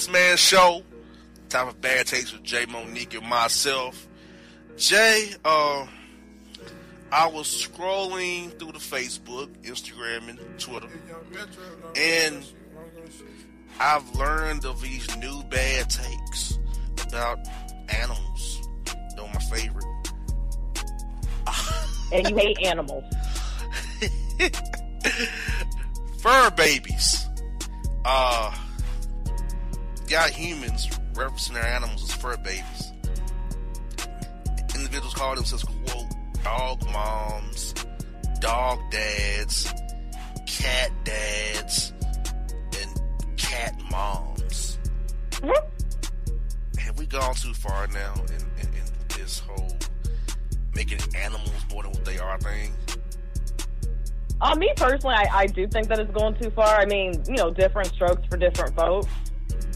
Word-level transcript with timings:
Bossman 0.00 0.38
Show. 0.38 0.82
Time 1.50 1.68
of 1.68 1.80
bad 1.80 2.06
takes 2.06 2.32
with 2.32 2.42
Jae 2.42 2.66
Monique 2.68 3.14
and 3.14 3.26
myself. 3.26 4.08
Jae, 4.76 5.36
uh, 5.44 5.86
I 7.12 7.26
was 7.26 7.46
scrolling 7.46 8.58
through 8.58 8.72
the 8.72 8.78
Facebook, 8.78 9.48
Instagram, 9.62 10.30
and 10.30 10.38
Twitter, 10.58 10.88
and 11.96 12.46
I've 13.78 14.08
learned 14.14 14.64
of 14.64 14.80
these 14.80 15.14
new 15.18 15.42
bad 15.44 15.90
takes 15.90 16.58
about 17.06 17.38
animals. 17.90 18.68
They're 19.16 19.26
my 19.26 19.40
favorite. 19.54 19.84
and 22.14 22.30
you 22.30 22.36
hate 22.36 22.58
animals. 22.64 23.04
Fur 26.22 26.50
babies. 26.52 27.26
Uh, 28.04 28.54
got 30.10 30.30
humans 30.30 30.88
referencing 31.12 31.54
their 31.54 31.64
animals 31.64 32.02
as 32.02 32.12
fur 32.12 32.36
babies. 32.38 32.92
Individuals 34.74 35.14
call 35.14 35.36
themselves, 35.36 35.62
quote, 35.62 36.06
dog 36.42 36.84
moms, 36.90 37.74
dog 38.40 38.78
dads, 38.90 39.72
cat 40.46 40.90
dads, 41.04 41.92
and 42.80 43.00
cat 43.36 43.72
moms. 43.88 44.78
What? 45.42 45.70
Have 46.78 46.98
we 46.98 47.06
gone 47.06 47.34
too 47.34 47.54
far 47.54 47.86
now 47.86 48.14
in, 48.14 48.66
in, 48.66 48.74
in 48.74 48.84
this 49.16 49.38
whole 49.38 49.76
making 50.74 50.98
animals 51.14 51.52
more 51.72 51.84
than 51.84 51.92
what 51.92 52.04
they 52.04 52.18
are 52.18 52.38
thing? 52.40 52.72
Uh, 54.40 54.56
me 54.56 54.72
personally, 54.74 55.14
I, 55.14 55.28
I 55.32 55.46
do 55.46 55.68
think 55.68 55.86
that 55.88 56.00
it's 56.00 56.10
going 56.10 56.34
too 56.34 56.50
far. 56.50 56.80
I 56.80 56.86
mean, 56.86 57.22
you 57.28 57.36
know, 57.36 57.50
different 57.52 57.88
strokes 57.94 58.26
for 58.28 58.38
different 58.38 58.74
folks. 58.74 59.06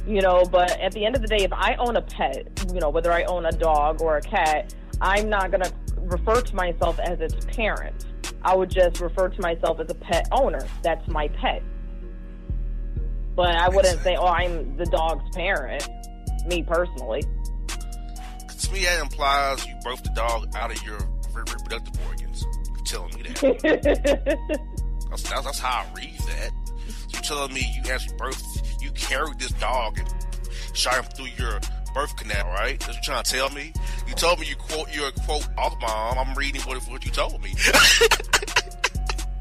You 0.06 0.20
know, 0.20 0.44
but 0.44 0.78
at 0.80 0.92
the 0.92 1.06
end 1.06 1.16
of 1.16 1.22
the 1.22 1.28
day, 1.28 1.44
if 1.44 1.52
I 1.52 1.76
own 1.76 1.96
a 1.96 2.02
pet, 2.02 2.66
you 2.72 2.80
know, 2.80 2.90
whether 2.90 3.10
I 3.10 3.24
own 3.24 3.46
a 3.46 3.52
dog 3.52 4.02
or 4.02 4.18
a 4.18 4.20
cat, 4.20 4.74
I'm 5.00 5.28
not 5.30 5.50
going 5.50 5.62
to 5.62 5.72
refer 5.96 6.40
to 6.42 6.54
myself 6.54 6.98
as 6.98 7.20
its 7.20 7.44
parent. 7.56 8.06
I 8.42 8.54
would 8.54 8.70
just 8.70 9.00
refer 9.00 9.28
to 9.28 9.40
myself 9.40 9.80
as 9.80 9.90
a 9.90 9.94
pet 9.94 10.28
owner. 10.30 10.66
That's 10.82 11.06
my 11.08 11.28
pet. 11.28 11.62
But 13.34 13.56
I 13.56 13.68
wouldn't 13.68 14.00
say, 14.00 14.16
oh, 14.16 14.26
I'm 14.26 14.76
the 14.76 14.84
dog's 14.86 15.28
parent, 15.34 15.88
me 16.46 16.62
personally. 16.62 17.22
To 17.66 18.72
me, 18.72 18.84
that 18.84 19.00
implies 19.00 19.66
you 19.66 19.74
birthed 19.84 20.04
the 20.04 20.12
dog 20.14 20.54
out 20.54 20.70
of 20.70 20.82
your 20.84 20.98
reproductive 21.32 22.06
organs. 22.06 22.44
You're 22.68 22.84
telling 22.84 23.14
me 23.14 23.22
that. 23.22 24.38
that's, 25.10 25.22
that's, 25.22 25.44
that's 25.44 25.58
how 25.58 25.84
I 25.84 25.96
read 25.96 26.18
that. 26.18 26.50
So 26.86 27.06
you're 27.08 27.22
telling 27.22 27.54
me 27.54 27.72
you 27.74 27.90
actually 27.90 28.16
birthed, 28.16 28.73
carried 28.94 29.38
this 29.38 29.52
dog 29.52 29.98
and 29.98 30.08
shot 30.74 30.96
him 30.96 31.04
through 31.04 31.44
your 31.44 31.60
birth 31.94 32.16
canal, 32.16 32.46
right? 32.48 32.78
That's 32.80 32.88
what 32.88 32.94
you're 32.94 33.14
trying 33.14 33.24
to 33.24 33.30
tell 33.30 33.50
me. 33.50 33.72
You 34.08 34.14
told 34.14 34.40
me 34.40 34.46
you 34.46 34.56
quote 34.56 34.94
your 34.94 35.10
quote 35.12 35.48
off 35.56 35.80
mom. 35.80 36.18
I'm 36.18 36.34
reading 36.34 36.62
what, 36.62 36.82
what 36.88 37.04
you 37.04 37.10
told 37.10 37.42
me. 37.42 37.54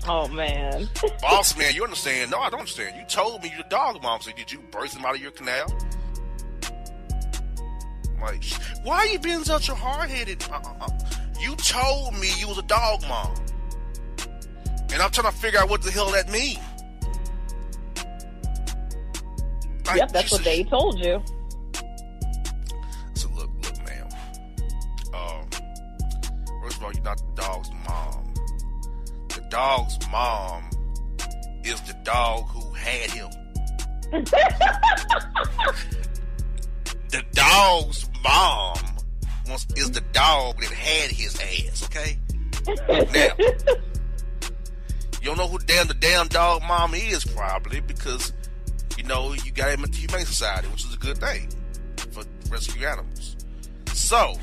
Oh 0.08 0.28
man. 0.28 0.90
Boss 1.22 1.58
man, 1.58 1.74
you 1.74 1.84
understand? 1.84 2.32
No, 2.32 2.40
I 2.40 2.50
don't 2.50 2.60
understand. 2.60 2.96
You 2.98 3.06
told 3.06 3.42
me 3.42 3.50
you're 3.50 3.64
the 3.64 3.70
dog 3.70 4.02
mom. 4.04 4.22
So 4.22 4.32
did 4.32 4.52
you 4.52 4.60
birth 4.72 4.96
him 4.96 5.06
out 5.06 5.16
of 5.16 5.22
your 5.22 5.32
canal? 5.32 5.74
Like, 8.22 8.44
why 8.84 8.98
are 8.98 9.08
you 9.08 9.20
being 9.20 9.44
such 9.44 9.70
a 9.70 9.76
hard 9.76 10.10
headed? 10.10 10.44
Uh, 10.50 10.56
uh, 10.56 10.74
uh. 10.82 10.90
You 11.40 11.56
told 11.58 12.14
me 12.20 12.30
you 12.38 12.48
was 12.48 12.58
a 12.58 12.64
dog 12.64 13.02
mom, 13.08 13.36
and 14.94 15.02
I'm 15.02 15.12
trying 15.12 15.32
to 15.32 15.38
figure 15.38 15.60
out 15.60 15.70
what 15.70 15.82
the 15.82 15.92
hell 15.92 16.10
that 16.12 16.30
means. 16.30 16.60
Yep, 19.96 20.12
that's 20.12 20.32
what 20.32 20.44
they 20.44 20.64
told 20.76 21.00
you. 21.00 21.24
So 23.14 23.30
look, 23.36 23.50
look, 23.64 23.78
ma'am. 23.86 24.08
Um, 25.14 25.48
first 26.62 26.78
of 26.78 26.84
all, 26.84 26.94
you're 26.94 27.04
not 27.04 27.18
the 27.18 27.42
dog's 27.42 27.70
mom. 27.88 28.34
The 29.30 29.42
dog's 29.50 30.00
mom 30.10 30.70
is 31.64 31.82
the 31.82 31.94
dog 32.04 32.48
who 32.48 32.74
had 32.74 33.12
him. 33.12 33.30
the 37.10 37.24
dog's 37.34 38.10
mom 38.24 38.78
was, 39.50 39.66
is 39.76 39.92
the 39.92 40.02
dog 40.12 40.60
that 40.60 40.72
had 40.72 41.12
his 41.12 41.36
ass. 41.40 41.84
Okay. 41.86 42.18
Now, 42.68 43.32
you 45.22 45.30
don't 45.30 45.38
know 45.38 45.48
who 45.48 45.60
damn 45.60 45.88
the 45.88 45.94
damn 45.94 46.28
dog 46.28 46.62
mom 46.64 46.94
is 46.94 47.24
probably 47.26 47.80
because 47.82 48.34
you 49.04 49.10
know 49.10 49.34
you 49.34 49.52
got 49.52 49.70
him 49.70 49.84
at 49.84 49.92
the 49.92 49.98
Humane 49.98 50.26
Society, 50.26 50.68
which 50.70 50.86
is 50.86 50.94
a 50.94 50.98
good 50.98 51.18
thing 51.18 51.48
for 52.12 52.24
rescue 52.50 52.88
animals. 52.88 53.36
So, 53.94 54.36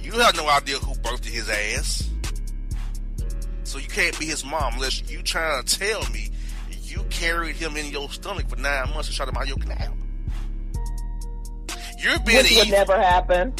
you 0.00 0.12
have 0.12 0.36
no 0.36 0.48
idea 0.48 0.76
who 0.78 0.94
birthed 0.96 1.24
his 1.24 1.48
ass. 1.48 2.08
So 3.64 3.78
you 3.78 3.88
can't 3.88 4.18
be 4.18 4.26
his 4.26 4.44
mom 4.44 4.74
unless 4.74 5.08
you 5.10 5.22
trying 5.22 5.62
to 5.64 5.78
tell 5.78 6.02
me 6.10 6.30
you 6.82 7.02
carried 7.08 7.56
him 7.56 7.76
in 7.76 7.86
your 7.86 8.10
stomach 8.10 8.48
for 8.48 8.56
nine 8.56 8.90
months 8.90 9.08
and 9.08 9.14
shot 9.14 9.28
him 9.28 9.36
out 9.36 9.48
your 9.48 9.56
canal. 9.56 9.94
You're 11.98 12.18
being 12.20 12.38
Which 12.38 12.50
would 12.56 12.66
evil. 12.66 12.70
never 12.70 13.00
happen. 13.00 13.54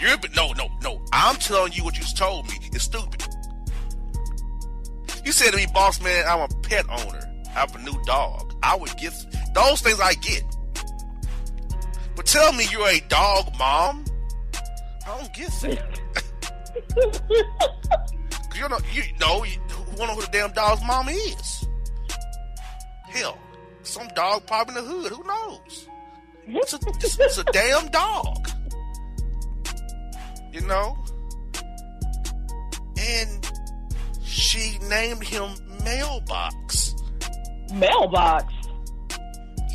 You're 0.00 0.18
be- 0.18 0.28
no, 0.36 0.52
no, 0.52 0.68
no. 0.82 1.00
I'm 1.12 1.36
telling 1.36 1.72
you 1.72 1.84
what 1.84 1.96
you 1.96 2.04
told 2.16 2.48
me. 2.48 2.56
It's 2.72 2.84
stupid. 2.84 3.22
You 5.24 5.32
said 5.32 5.52
to 5.52 5.56
me, 5.56 5.66
boss 5.72 6.02
man, 6.02 6.24
I'm 6.28 6.40
a 6.40 6.48
pet 6.62 6.84
owner. 6.90 7.22
I 7.46 7.60
have 7.60 7.74
a 7.74 7.78
new 7.82 7.98
dog. 8.04 8.54
I 8.62 8.76
would 8.76 8.94
get 8.98 9.14
those 9.56 9.80
things. 9.80 10.00
I 10.00 10.14
get. 10.14 10.44
But 12.14 12.26
tell 12.26 12.52
me 12.52 12.66
you're 12.70 12.88
a 12.88 13.00
dog 13.08 13.52
mom. 13.58 14.04
I 15.06 15.18
don't 15.18 15.34
get 15.34 15.50
that. 15.62 16.00
Cause 18.50 18.58
you 18.58 18.68
know, 18.68 18.78
you 18.92 19.02
know, 19.18 19.44
you 19.44 19.58
wanna 19.98 20.14
who 20.14 20.20
the 20.22 20.28
damn 20.32 20.52
dog's 20.52 20.82
mom 20.84 21.08
is. 21.08 21.66
Hell, 23.08 23.38
some 23.82 24.08
dog 24.08 24.46
probably 24.46 24.76
in 24.76 24.84
the 24.84 24.90
hood. 24.90 25.12
Who 25.12 25.24
knows? 25.24 25.88
It's 26.48 26.74
a, 26.74 26.78
it's, 26.86 27.18
it's 27.18 27.38
a 27.38 27.44
damn 27.44 27.88
dog. 27.88 28.48
You 30.52 30.60
know? 30.62 30.96
And 32.98 33.52
she 34.24 34.78
named 34.88 35.24
him 35.24 35.50
Mailbox. 35.84 36.94
Mailbox. 37.72 38.52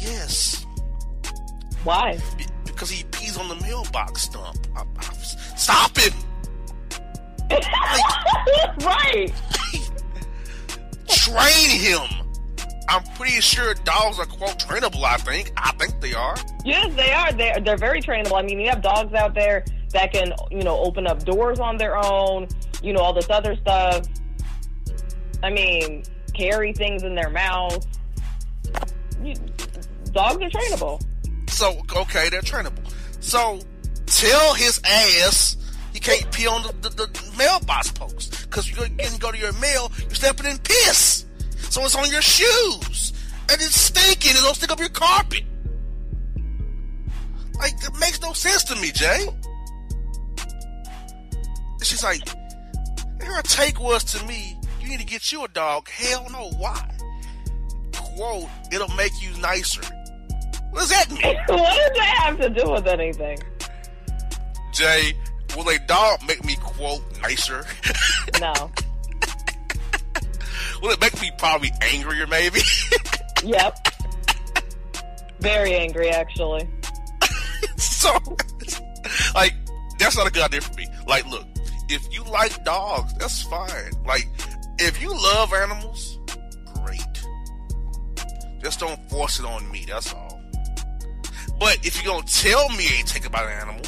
Yes. 0.02 0.66
Why? 1.84 2.18
Be- 2.38 2.46
Because 2.66 2.90
he 2.90 3.04
pees 3.06 3.38
on 3.38 3.48
the 3.48 3.56
mailbox 3.56 4.24
stump. 4.24 4.68
I, 4.76 4.84
I, 4.98 5.14
stop 5.56 5.98
him! 5.98 6.14
right. 8.86 9.32
Train 11.08 11.70
him! 11.80 12.02
I'm 12.90 13.04
pretty 13.16 13.40
sure 13.40 13.74
dogs 13.74 14.20
are 14.20 14.26
quote 14.26 14.60
trainable, 14.60 15.04
I 15.04 15.18
think. 15.18 15.54
I 15.56 15.72
think 15.74 16.02
they 16.02 16.14
are. 16.14 16.36
Yes, 16.66 16.94
they 16.96 17.12
are. 17.14 17.32
They're 17.32 17.60
they're 17.62 17.78
very 17.78 18.02
trainable. 18.02 18.38
I 18.38 18.42
mean, 18.42 18.60
you 18.60 18.70
have 18.70 18.82
dogs 18.82 19.14
out 19.14 19.34
there 19.34 19.64
that 19.94 20.12
can, 20.12 20.34
you 20.50 20.64
know, 20.64 20.78
open 20.80 21.08
up 21.08 21.24
doors 21.24 21.60
on 21.60 21.78
their 21.78 21.98
own. 21.98 22.48
You 22.84 22.94
know, 22.94 23.00
all 23.00 23.14
this 23.14 23.30
other 23.30 23.56
stuff. 23.56 24.08
I 25.44 25.50
mean, 25.52 26.04
carry 26.34 26.74
things 26.74 27.04
in 27.04 27.16
their 27.16 27.30
mouth. 27.30 27.86
You, 29.24 29.36
dogs 30.12 30.42
are 30.42 30.50
trainable. 30.50 31.02
So, 31.50 31.82
okay, 31.96 32.30
they're 32.30 32.42
trainable. 32.42 32.92
So, 33.20 33.60
tell 34.06 34.54
his 34.54 34.82
ass 34.86 35.58
he 35.94 36.00
can't 36.00 36.32
pee 36.32 36.48
on 36.48 36.64
the, 36.64 36.90
the, 36.90 37.06
the 37.06 37.34
mailbox 37.38 37.92
post. 37.92 38.50
Because 38.50 38.70
you're 38.70 38.88
getting 38.88 39.20
go 39.20 39.32
to 39.32 39.38
your 39.38 39.54
mail, 39.54 39.92
you're 40.00 40.16
stepping 40.16 40.46
in 40.46 40.58
piss. 40.60 41.26
So 41.70 41.84
it's 41.84 41.96
on 41.96 42.10
your 42.10 42.22
shoes. 42.22 43.14
And 43.50 43.62
it's 43.62 43.80
stinking. 43.80 44.32
It'll 44.32 44.54
stick 44.54 44.72
up 44.72 44.80
your 44.80 44.90
carpet. 44.90 45.44
Like, 47.56 47.74
it 47.84 47.94
makes 48.00 48.22
no 48.22 48.34
sense 48.34 48.64
to 48.66 48.76
me, 48.76 48.92
Jae. 48.92 49.28
And 51.74 51.86
she's 51.86 52.04
like, 52.04 52.22
her 53.22 53.42
take 53.44 53.80
was 53.80 54.04
to 54.06 54.26
me, 54.26 54.58
you 54.80 54.90
need 54.90 55.00
to 55.00 55.06
get 55.06 55.32
you 55.32 55.44
a 55.44 55.48
dog. 55.50 55.90
Hell 55.90 56.28
no, 56.32 56.50
why? 56.58 56.90
Quote, 57.94 58.50
it'll 58.72 58.96
make 58.96 59.12
you 59.22 59.30
nicer. 59.42 59.82
What 60.72 60.80
does 60.80 60.90
that 60.90 61.12
mean? 61.12 61.22
what 61.48 61.48
does 61.48 61.98
that 61.98 62.16
have 62.24 62.38
to 62.40 62.50
do 62.50 62.72
with 62.72 62.88
anything? 62.88 63.38
Jae, 64.74 65.14
will 65.56 65.68
a 65.70 65.78
dog 65.80 66.20
make 66.28 66.44
me 66.44 66.56
quote 66.62 67.04
nicer? 67.22 67.66
No. 68.40 68.72
will 70.82 70.90
it 70.90 71.02
make 71.02 71.22
me 71.22 71.32
probably 71.38 71.72
angrier 71.82 72.26
maybe? 72.28 72.62
Yep. 73.44 73.88
Very 75.40 75.74
angry, 75.76 76.10
actually. 76.10 76.70
so 77.78 78.12
like 79.34 79.54
that's 79.98 80.16
not 80.16 80.28
a 80.28 80.32
good 80.32 80.44
idea 80.44 80.62
for 80.62 80.74
me. 80.76 80.88
Like 81.08 81.26
look, 81.28 81.46
if 81.90 82.02
you 82.14 82.24
like 82.26 82.64
dogs, 82.64 83.14
that's 83.16 83.42
fine. 83.44 83.92
Like 84.06 84.28
if 84.80 85.02
you 85.02 85.10
love 85.10 85.54
animals, 85.54 86.20
great. 86.76 87.02
Just 88.62 88.80
don't 88.80 89.10
force 89.10 89.40
it 89.40 89.46
on 89.46 89.70
me, 89.72 89.86
that's 89.88 90.14
all. 90.14 90.31
But 91.62 91.86
if 91.86 92.02
you're 92.02 92.12
gonna 92.12 92.26
tell 92.26 92.70
me 92.70 92.88
anything 92.92 93.24
about 93.24 93.46
an 93.46 93.52
animal, 93.52 93.82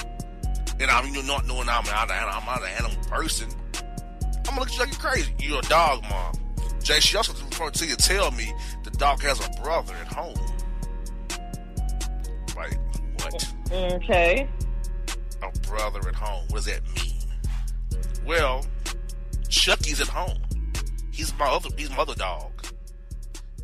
and 0.80 0.92
I'm 0.92 1.12
you 1.12 1.24
not 1.24 1.48
knowing 1.48 1.68
I'm 1.68 1.84
not, 1.86 2.12
an, 2.12 2.30
I'm 2.30 2.46
not 2.46 2.62
an 2.62 2.70
animal 2.78 3.04
person, 3.06 3.50
I'm 3.74 4.44
gonna 4.44 4.60
look 4.60 4.70
at 4.70 4.74
you 4.76 4.80
like 4.82 4.92
you're 4.92 5.00
crazy. 5.00 5.34
You're 5.40 5.58
a 5.58 5.64
dog 5.64 6.04
mom. 6.04 6.34
Jae, 6.82 7.02
she 7.02 7.18
also 7.18 7.34
referred 7.34 7.74
to 7.74 7.88
you 7.88 7.96
tell 7.96 8.30
me 8.30 8.54
the 8.84 8.92
dog 8.92 9.24
has 9.24 9.44
a 9.44 9.50
brother 9.64 9.96
at 9.96 10.06
home. 10.06 10.36
Like, 12.56 12.78
what? 13.24 13.54
Okay. 13.72 14.48
A 15.42 15.60
brother 15.68 16.08
at 16.08 16.14
home. 16.14 16.46
What 16.50 16.64
does 16.64 16.66
that 16.66 16.84
mean? 16.94 18.04
Well, 18.24 18.68
Chucky's 19.50 20.00
at 20.00 20.10
home. 20.10 20.38
He's 21.12 21.36
my 21.40 21.48
other. 21.48 21.70
He's 21.76 21.90
my 21.90 21.98
other 22.04 22.14
dog. 22.14 22.52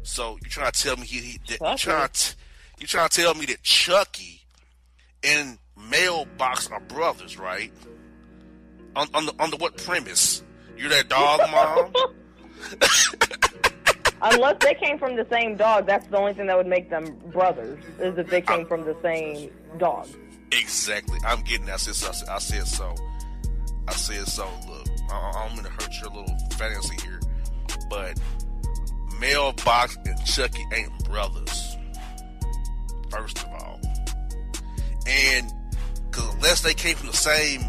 So 0.02 0.40
you 0.44 0.50
trying 0.50 0.72
to 0.72 0.82
tell 0.82 0.98
me 0.98 1.06
he? 1.06 1.20
he 1.20 1.40
that, 1.50 1.62
you 1.62 1.78
trying 1.78 2.10
to 2.10 2.36
you 2.80 2.88
trying 2.88 3.10
to 3.10 3.22
tell 3.22 3.34
me 3.34 3.46
that 3.48 3.62
Chucky 3.64 4.42
and 5.24 5.58
Mailbox 5.90 6.70
are 6.72 6.80
brothers, 6.82 7.38
right? 7.38 7.72
On 8.96 9.08
on 9.14 9.26
the 9.26 9.34
under 9.40 9.58
what 9.58 9.78
premise? 9.78 10.44
You're 10.78 10.90
that 10.90 11.10
dog 11.10 11.42
mom. 11.52 11.94
Unless 14.22 14.58
they 14.62 14.74
came 14.74 14.98
from 15.00 15.16
the 15.16 15.26
same 15.30 15.56
dog, 15.56 15.86
that's 15.86 16.08
the 16.08 16.18
only 16.18 16.34
thing 16.34 16.48
that 16.48 16.58
would 16.58 16.68
make 16.68 16.90
them 16.90 17.16
brothers, 17.32 17.82
is 18.00 18.18
if 18.18 18.28
they 18.28 18.42
came 18.42 18.66
from 18.66 18.84
the 18.84 18.96
same 19.02 19.50
dog. 19.78 20.08
Exactly. 20.52 21.18
I'm 21.26 21.42
getting 21.42 21.68
that. 21.68 21.76
I 21.76 21.78
said, 21.78 21.96
so. 21.96 22.26
I 22.30 22.40
said 22.40 22.68
so. 22.68 22.96
I 23.88 23.94
said 23.94 24.28
so. 24.28 24.46
Look, 24.68 24.88
I, 25.10 25.32
I 25.36 25.48
don't 25.48 25.56
mean 25.56 25.64
to 25.66 25.72
hurt 25.72 25.94
your 26.02 26.10
little 26.12 26.38
fantasy 26.58 26.98
here, 27.02 27.20
but 27.90 28.20
Mailbox 29.20 29.98
and 30.06 30.26
Chucky 30.26 30.66
ain't 30.74 31.06
brothers. 31.06 31.69
First 33.10 33.40
of 33.40 33.50
all, 33.50 33.80
and 35.08 35.52
because 36.10 36.34
unless 36.36 36.62
they 36.62 36.74
came 36.74 36.96
from 36.96 37.08
the 37.08 37.14
same 37.14 37.62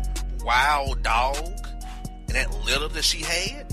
wild 0.44 1.02
dog 1.02 1.36
and 1.36 2.28
that 2.28 2.50
litter 2.64 2.88
that 2.88 3.04
she 3.04 3.22
had, 3.22 3.72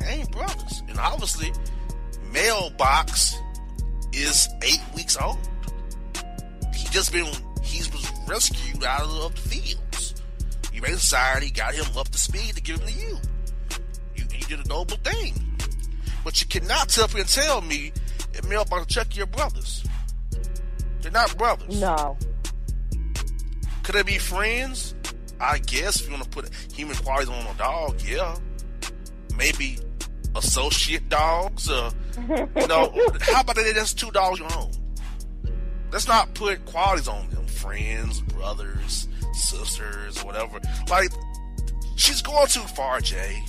they 0.00 0.06
ain't 0.06 0.30
brothers. 0.32 0.82
And 0.88 0.98
obviously, 0.98 1.52
Mailbox 2.32 3.36
is 4.12 4.48
eight 4.62 4.82
weeks 4.94 5.16
old. 5.20 5.38
He 6.74 6.88
just 6.90 7.12
been 7.12 7.26
he 7.62 7.78
was 7.90 8.10
rescued 8.26 8.84
out 8.84 9.02
of 9.02 9.34
the 9.34 9.40
fields. 9.40 9.86
A 10.86 10.90
society, 10.90 11.50
got 11.50 11.74
him 11.74 11.84
up 11.96 12.08
to 12.10 12.18
speed 12.18 12.54
to 12.54 12.62
give 12.62 12.78
him 12.80 12.86
to 12.86 12.92
you. 12.92 13.18
You, 14.14 14.24
did 14.46 14.64
a 14.64 14.68
noble 14.68 14.96
thing. 14.98 15.34
But 16.22 16.40
you 16.40 16.46
cannot 16.46 16.90
tell 16.90 17.08
me 17.08 17.20
and 17.20 17.28
tell 17.28 17.60
me 17.60 17.92
that 18.32 18.46
Mailbox 18.48 18.86
Chucky 18.86 19.20
are 19.22 19.26
brothers. 19.26 19.84
They're 21.06 21.12
not 21.12 21.38
brothers. 21.38 21.80
No. 21.80 22.18
Could 23.84 23.94
they 23.94 24.02
be 24.02 24.18
friends? 24.18 24.96
I 25.38 25.58
guess 25.58 26.00
if 26.00 26.06
you 26.08 26.12
want 26.12 26.24
to 26.24 26.30
put 26.30 26.50
human 26.74 26.96
qualities 26.96 27.28
on 27.28 27.46
a 27.46 27.56
dog, 27.56 28.02
yeah. 28.02 28.36
Maybe 29.36 29.78
associate 30.34 31.08
dogs. 31.08 31.70
Uh, 31.70 31.92
you 32.28 32.66
know, 32.66 32.92
how 33.20 33.42
about 33.42 33.54
they 33.54 33.72
just 33.72 34.00
two 34.00 34.10
dogs 34.10 34.40
you 34.40 34.46
own? 34.56 34.72
Let's 35.92 36.08
not 36.08 36.34
put 36.34 36.64
qualities 36.64 37.06
on 37.06 37.30
them. 37.30 37.46
Friends, 37.46 38.20
brothers, 38.22 39.06
sisters, 39.32 40.24
whatever. 40.24 40.58
Like, 40.90 41.12
she's 41.94 42.20
going 42.20 42.48
too 42.48 42.62
far, 42.62 42.98
Jae. 42.98 43.48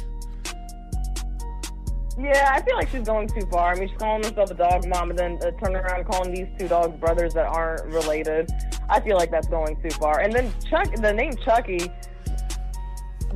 Yeah, 2.20 2.50
I 2.52 2.62
feel 2.64 2.76
like 2.76 2.90
she's 2.90 3.06
going 3.06 3.28
too 3.28 3.46
far. 3.52 3.74
I 3.74 3.76
mean, 3.80 3.90
she's 3.90 3.98
calling 3.98 4.24
herself 4.24 4.50
a 4.50 4.56
dog 4.56 4.88
mom 4.88 5.12
and 5.12 5.20
then 5.20 5.40
uh, 5.44 5.52
turning 5.64 5.78
around 5.78 6.00
and 6.00 6.08
calling 6.10 6.34
these 6.34 6.48
two 6.58 6.68
dogs 6.68 6.98
brothers 7.00 7.34
that 7.36 7.46
aren't 7.46 7.86
related. 7.86 8.50
I 8.90 9.00
feel 9.02 9.18
like 9.18 9.30
that's 9.30 9.48
going 9.48 9.80
too 9.82 9.92
far. 9.92 10.20
And 10.22 10.34
then 10.34 10.52
Chuck, 10.70 10.92
the 10.96 11.14
name 11.14 11.34
Chucky, 11.46 11.92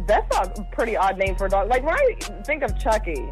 that's 0.08 0.36
a 0.38 0.68
pretty 0.72 0.98
odd 0.98 1.18
name 1.18 1.36
for 1.36 1.46
a 1.46 1.50
dog. 1.50 1.70
Like 1.70 1.84
when 1.84 1.94
I 1.94 2.16
think 2.44 2.64
of 2.64 2.78
Chucky, 2.80 3.30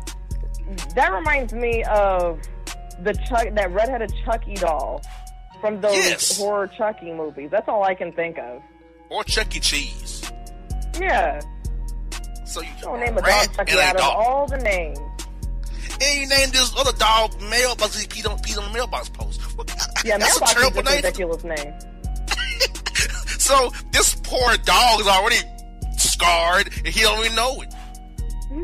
that 0.96 1.12
reminds 1.14 1.54
me 1.54 1.84
of 1.86 2.40
the 3.02 3.14
Chuck, 3.28 3.48
that 3.56 3.72
redheaded 3.72 4.14
Chucky 4.26 4.54
doll 4.54 5.02
from 5.62 5.82
those 5.82 5.96
Yes. 5.96 6.38
horror 6.38 6.68
Chucky 6.68 7.12
movies. 7.12 7.50
That's 7.52 7.68
all 7.68 7.84
I 7.84 7.96
can 7.96 8.12
think 8.14 8.38
of. 8.38 8.62
Or 9.10 9.24
Chuck 9.24 9.56
E. 9.56 9.60
Cheese. 9.60 10.32
Yeah, 11.00 11.40
So 12.46 12.62
you 12.62 12.70
don't 12.82 13.00
name 13.00 13.18
a 13.18 13.22
dog 13.22 13.54
Chucky 13.56 13.80
out 13.80 13.96
of 13.96 14.02
all 14.04 14.46
the 14.48 14.58
names. 14.58 15.00
And 16.02 16.22
you 16.22 16.28
named 16.28 16.54
this 16.54 16.74
other 16.78 16.98
dog 16.98 17.40
mailbox. 17.42 18.00
He 18.00 18.08
peed 18.08 18.30
on, 18.30 18.38
peed 18.40 18.58
on 18.58 18.68
the 18.68 18.74
mailbox 18.74 19.10
post. 19.10 19.42
Yeah, 20.06 20.18
That's 20.18 20.40
Mailbox 20.40 20.52
a 20.52 20.56
terrible 20.56 20.80
is 20.82 20.94
a 20.94 20.96
ridiculous 20.96 21.44
name. 21.44 21.74
So 23.40 23.72
this 23.92 24.14
poor 24.24 24.56
dog 24.58 25.02
is 25.02 25.08
already 25.08 25.38
scarred, 25.98 26.68
and 26.68 26.88
he 26.88 27.02
don't 27.02 27.20
even 27.26 27.36
know 27.36 27.62
it. 27.64 27.74
Hmm? 28.48 28.64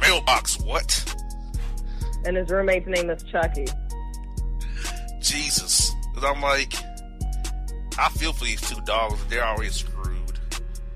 Mailbox, 0.00 0.58
what? 0.60 1.16
And 2.24 2.36
his 2.36 2.50
roommate's 2.50 2.88
name 2.88 3.10
is 3.10 3.22
Chucky. 3.22 3.66
Jesus. 5.20 5.92
'Cause 6.14 6.24
I'm 6.24 6.40
like, 6.42 6.74
I 7.96 8.08
feel 8.10 8.32
for 8.32 8.44
these 8.44 8.60
two 8.60 8.80
dogs. 8.86 9.20
They're 9.28 9.44
already 9.46 9.70
screwed. 9.70 10.38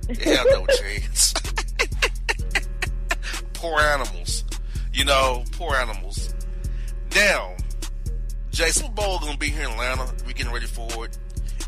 They 0.08 0.34
have 0.34 0.46
no 0.50 0.66
chance. 0.80 1.32
poor 3.54 3.78
animals. 3.80 4.42
You 4.98 5.04
know, 5.04 5.44
poor 5.52 5.76
animals. 5.76 6.34
Now, 7.14 7.54
Jason 8.50 8.92
Bowl 8.94 9.20
gonna 9.20 9.38
be 9.38 9.48
here 9.48 9.66
in 9.66 9.70
Atlanta. 9.70 10.12
We 10.26 10.32
getting 10.32 10.52
ready 10.52 10.66
for 10.66 11.04
it. 11.04 11.16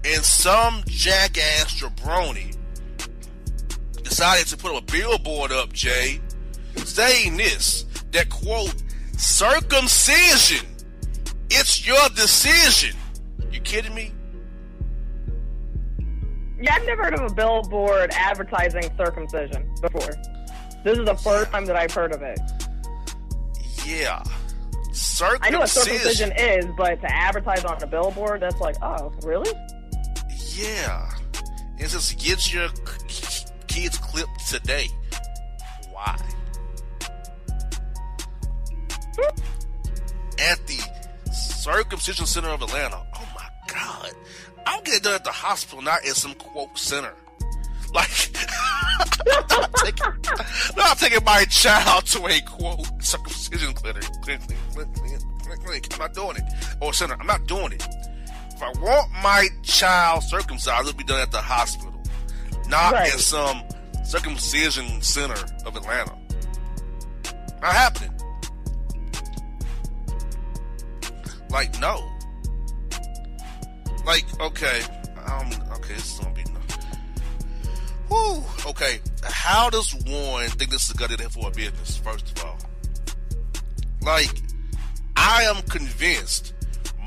And 0.05 0.25
some 0.25 0.83
jackass 0.89 1.81
jabroni 1.81 2.57
decided 4.03 4.49
to 4.49 4.57
put 4.57 4.77
a 4.77 4.81
billboard 4.81 5.53
up, 5.53 5.73
Jae, 5.73 6.21
saying 6.79 7.37
this, 7.37 7.85
that 8.11 8.31
quote, 8.31 8.83
circumcision, 9.17 10.67
it's 11.51 11.87
your 11.87 12.09
decision. 12.17 12.97
You 13.53 13.61
kidding 13.61 13.95
me? 13.95 14.11
Yeah, 16.61 16.75
I've 16.75 16.85
never 16.85 17.05
heard 17.05 17.15
of 17.15 17.31
a 17.31 17.33
billboard 17.33 18.11
advertising 18.13 18.91
circumcision 18.97 19.73
before. 19.81 20.17
This 20.83 20.99
is 20.99 21.05
the 21.05 21.15
first 21.15 21.53
time 21.53 21.65
that 21.67 21.77
I've 21.77 21.93
heard 21.93 22.13
of 22.13 22.23
it. 22.23 22.41
Yeah. 23.91 24.23
I 25.43 25.51
know 25.51 25.61
what 25.61 25.69
Circumcision. 25.69 26.31
circumcision 26.31 26.33
is, 26.37 26.67
but 26.77 27.01
to 27.01 27.13
advertise 27.13 27.65
on 27.65 27.83
a 27.83 27.87
billboard, 27.87 28.41
that's 28.43 28.61
like, 28.61 28.77
oh, 28.83 29.13
really? 29.23 29.51
Yeah. 30.55 31.11
It 31.79 31.89
says 31.89 32.13
get 32.19 32.53
your 32.53 32.69
kids 33.67 33.99
clipped 33.99 34.49
today. 34.49 34.89
Why? 35.93 36.17
At 40.39 40.67
the 40.67 40.79
circumcision 41.33 42.27
center 42.27 42.49
of 42.49 42.63
Atlanta. 42.63 43.03
Oh 43.15 43.29
my 43.35 43.47
god. 43.73 44.13
I'm 44.67 44.83
getting 44.85 45.03
done 45.03 45.15
at 45.15 45.25
the 45.25 45.33
hospital, 45.33 45.83
not 45.83 46.05
in 46.05 46.15
some 46.15 46.35
quote 46.35 46.77
center. 46.79 47.13
Like, 47.93 48.11
I'm 49.51 49.71
taking, 49.85 50.13
not 50.77 50.99
taking 50.99 51.25
my 51.25 51.45
child 51.47 52.07
to 52.07 52.27
a 52.27 52.41
quote 52.41 52.87
circumcision 53.03 53.40
clinic. 53.51 53.75
clinic, 53.75 54.05
clinic, 54.23 54.41
clinic, 54.73 55.21
clinic, 55.43 55.61
clinic. 55.65 55.93
I'm 55.93 55.99
not 55.99 56.15
doing 56.15 56.37
it. 56.37 56.45
Or 56.81 56.93
center. 56.93 57.17
I'm 57.19 57.27
not 57.27 57.47
doing 57.47 57.73
it. 57.73 57.85
If 58.55 58.63
I 58.63 58.71
want 58.81 59.11
my 59.23 59.49
child 59.63 60.23
circumcised, 60.25 60.89
it'll 60.89 60.97
be 60.99 61.05
done 61.05 61.21
at 61.21 61.31
the 61.31 61.41
hospital, 61.41 61.93
not 62.69 62.93
Right. 62.93 63.13
at 63.13 63.21
some 63.21 63.63
circumcision 64.05 65.01
center 65.03 65.43
of 65.65 65.77
Atlanta. 65.77 66.17
Not 67.63 67.73
happening. 67.73 68.13
Like, 71.51 71.79
no. 71.81 72.07
Like, 74.05 74.25
okay, 74.41 74.83
um, 75.27 75.51
okay, 75.73 75.95
this 75.95 76.13
is 76.15 76.19
gonna 76.21 76.35
be. 76.35 76.45
No. 76.45 76.61
Whew. 78.09 78.45
Okay, 78.71 79.01
how 79.25 79.69
does 79.71 79.93
one 80.07 80.49
think 80.51 80.71
this 80.71 80.85
is 80.85 80.95
a 80.95 80.99
good 80.99 81.13
idea 81.13 81.29
for 81.29 81.49
a 81.49 81.51
business? 81.51 81.97
First 81.99 82.39
of 82.39 82.45
all, 82.45 82.59
like, 84.03 84.43
I 85.17 85.45
am 85.45 85.63
convinced 85.63 86.55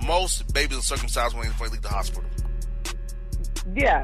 most 0.06 0.54
babies 0.54 0.78
are 0.80 0.82
circumcised 0.82 1.36
when 1.36 1.50
they 1.60 1.68
leave 1.68 1.82
the 1.82 1.90
hospital. 1.90 2.30
Yeah. 3.76 4.02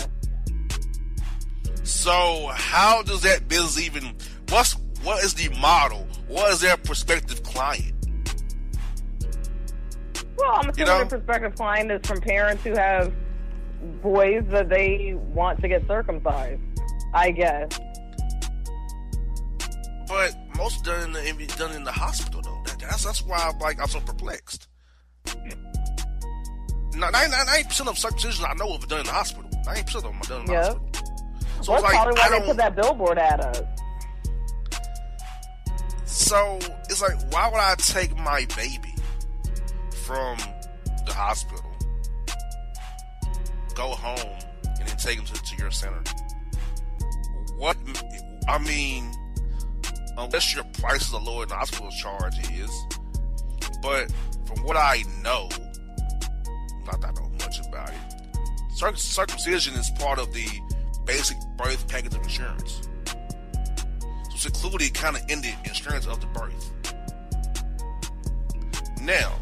So 1.84 2.50
how 2.54 3.04
does 3.04 3.22
that 3.24 3.48
business 3.48 3.80
even? 3.80 4.16
What's 4.50 4.74
what 5.04 5.24
is 5.24 5.34
the 5.34 5.50
model? 5.60 6.08
What 6.28 6.52
is 6.52 6.62
their 6.62 6.78
prospective 6.78 7.44
client? 7.44 7.94
Well, 10.38 10.52
I'm 10.54 10.70
assuming 10.70 10.88
know? 10.88 11.00
the 11.00 11.06
prospective 11.06 11.56
client 11.56 11.92
is 11.92 12.08
from 12.08 12.22
parents 12.22 12.64
who 12.64 12.74
have 12.74 13.14
boys 14.02 14.44
that 14.50 14.70
they 14.70 15.14
want 15.34 15.62
to 15.62 15.68
get 15.68 15.86
circumcised. 15.88 16.62
I 17.14 17.32
guess. 17.32 17.80
But 20.08 20.36
most 20.58 20.84
done 20.84 21.04
in 21.04 21.12
the 21.14 21.54
done 21.58 21.76
in 21.76 21.84
the 21.84 21.92
hospital 21.92 22.39
that's 22.90 23.04
that's 23.06 23.22
why 23.24 23.38
I'm 23.38 23.58
like 23.60 23.80
I'm 23.82 23.88
so 23.88 24.00
perplexed. 24.02 24.68
Ninety 26.96 27.30
nine 27.32 27.64
percent 27.66 27.88
of 27.90 27.96
circumcisions 27.96 28.44
I 28.50 28.54
know 28.56 28.74
of 28.74 28.84
are 28.84 28.88
done 28.88 29.00
in 29.02 29.06
the 29.06 29.12
hospital. 29.12 29.50
Ninety 29.66 29.84
percent 29.84 30.06
of 30.06 30.12
them 30.12 30.22
are 30.22 30.28
done 30.28 30.40
in 30.42 30.46
the 30.48 30.54
Yeah. 30.54 30.64
hospital. 30.66 30.90
So 31.62 31.72
Well, 31.74 31.84
it's 31.84 31.84
like 31.84 31.94
probably 31.94 32.14
why 32.20 32.30
they 32.40 32.46
put 32.46 32.58
that 32.58 32.76
billboard 32.76 33.18
at 33.18 33.40
us. 33.42 33.62
So 36.06 36.58
it's 36.90 37.02
like, 37.02 37.18
why 37.32 37.48
would 37.50 37.58
I 37.60 37.76
take 37.76 38.16
my 38.18 38.46
baby 38.56 38.94
from 40.06 40.38
the 41.06 41.14
hospital, 41.14 41.64
go 43.76 43.90
home, 43.90 44.38
and 44.80 44.88
then 44.88 44.98
take 44.98 45.18
him 45.20 45.26
to, 45.26 45.34
to 45.34 45.56
your 45.58 45.72
center? 45.72 46.02
What? 47.58 47.78
I 48.48 48.58
mean, 48.60 49.12
Um, 50.20 50.26
unless 50.26 50.54
your 50.54 50.66
prices 50.74 51.14
are 51.14 51.22
lower 51.22 51.42
than 51.42 51.50
the 51.50 51.56
hospital 51.56 51.90
charge 51.92 52.38
is, 52.52 52.86
but 53.82 54.12
from 54.46 54.64
what 54.64 54.76
I 54.76 55.04
know, 55.24 55.48
not 56.86 57.00
that 57.00 57.12
I 57.18 57.22
know 57.22 57.30
much 57.40 57.60
about 57.66 57.90
it, 57.90 58.76
circ- 58.76 58.98
circumcision 58.98 59.76
is 59.76 59.90
part 59.92 60.20
of 60.20 60.34
the 60.34 60.46
basic 61.06 61.38
birth 61.58 61.88
package 61.88 62.16
of 62.16 62.24
insurance. 62.24 62.82
So 63.06 64.36
it's 64.36 64.46
included 64.46 64.94
kind 64.94 65.16
of 65.16 65.24
in 65.30 65.42
the 65.42 65.54
insurance 65.64 66.06
of 66.06 66.20
the 66.20 66.28
birth. 66.28 66.74
Now, 69.02 69.36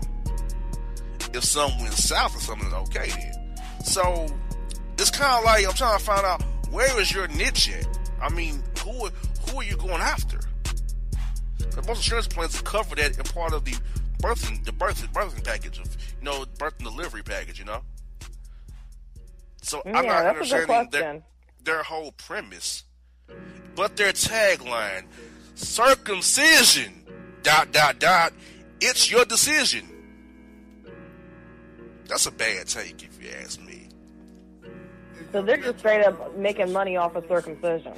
if 1.34 1.44
something 1.44 1.82
went 1.82 1.94
south 1.94 2.36
or 2.36 2.40
something, 2.40 2.72
okay 2.72 3.10
then. 3.10 3.58
So 3.84 4.28
it's 5.00 5.10
kind 5.10 5.40
of 5.40 5.44
like 5.44 5.66
I'm 5.68 5.74
trying 5.74 5.98
to 5.98 6.04
find 6.04 6.26
out 6.26 6.44
where 6.70 7.02
is 7.02 7.12
your 7.12 7.28
niche 7.30 7.72
at. 7.72 8.00
I 8.22 8.30
mean, 8.30 8.62
who 8.84 9.10
who 9.50 9.60
are 9.60 9.64
you 9.64 9.76
going 9.76 10.02
after? 10.02 10.40
'Cause 11.78 11.88
most 11.88 11.98
insurance 11.98 12.28
plans 12.28 12.60
cover 12.62 12.96
that 12.96 13.18
in 13.18 13.24
part 13.24 13.54
of 13.54 13.64
the 13.64 13.76
birthing 14.20 14.66
the 14.66 14.72
birthing 14.72 15.14
birthing 15.14 15.44
package 15.44 15.78
of 15.78 15.86
you 16.20 16.24
know 16.24 16.44
birth 16.58 16.74
and 16.80 16.88
delivery 16.88 17.22
package. 17.22 17.60
You 17.60 17.66
know. 17.66 17.84
So 19.62 19.84
I'm 19.86 19.92
not 19.92 20.06
that's 20.06 20.52
a 20.52 20.56
good 20.56 20.70
understanding 20.70 20.90
their, 20.90 21.22
their 21.64 21.84
whole 21.84 22.14
premise, 22.14 22.84
but 23.76 23.96
their 23.96 24.12
tagline: 24.12 25.06
circumcision. 25.54 27.04
Dot 27.44 27.72
dot 27.72 28.00
dot. 28.00 28.34
It's 28.82 29.12
your 29.12 29.24
decision. 29.24 29.88
That's 32.08 32.26
a 32.26 32.32
bad 32.32 32.68
take, 32.68 33.04
if 33.04 33.24
you 33.24 33.30
ask 33.42 33.62
me. 33.62 33.88
So 35.32 35.44
they're 35.44 35.58
just 35.58 35.80
straight 35.80 36.04
up 36.04 36.36
making 36.36 36.74
money 36.74 36.98
off 36.98 37.16
of 37.16 37.26
circumcision. 37.28 37.94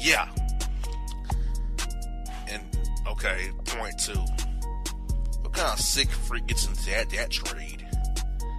Yeah. 0.00 0.28
Okay, 3.06 3.50
point 3.66 3.98
two. 3.98 4.18
What 5.42 5.52
kind 5.52 5.72
of 5.72 5.80
sick 5.80 6.08
freak 6.10 6.46
gets 6.46 6.66
into 6.66 6.90
that 6.90 7.10
that 7.10 7.30
trade? 7.30 7.86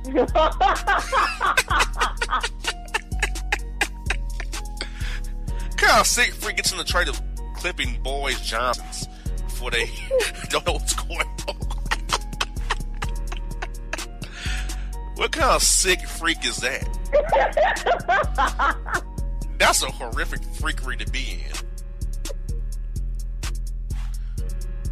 kind 5.78 6.00
of 6.00 6.08
sick 6.08 6.34
freak 6.34 6.58
gets 6.58 6.72
in 6.72 6.78
the 6.78 6.84
trade 6.84 7.08
of 7.08 7.20
clipping 7.56 8.02
boys 8.04 8.40
Johnsons 8.42 9.08
before 9.46 9.72
they 9.72 9.90
don't 10.50 10.66
know 10.66 10.74
what's 10.74 10.94
going 10.94 11.28
on. 11.48 11.56
what 15.16 15.32
kind 15.32 15.52
of 15.52 15.64
sick 15.64 16.02
freak 16.02 16.46
is 16.46 16.58
that? 16.58 16.84
That's 19.58 19.84
a 19.84 19.92
horrific 19.92 20.42
freakery 20.42 20.98
to 21.00 21.10
be 21.12 21.40
in. 21.46 21.52